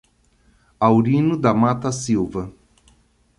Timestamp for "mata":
1.53-1.91